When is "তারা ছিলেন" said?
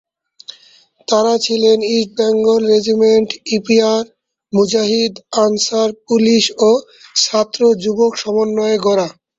1.07-1.77